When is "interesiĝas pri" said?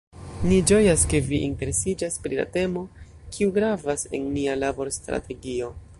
1.49-2.39